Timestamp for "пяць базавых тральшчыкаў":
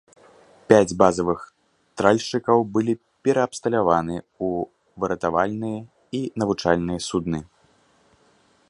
0.71-2.63